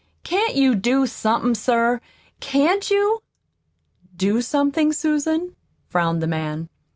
[0.23, 2.01] "Can't you do somethin', sir?
[2.39, 3.21] Can't you?"
[4.15, 5.55] "Do something, Susan?"
[5.89, 6.69] frowned the man.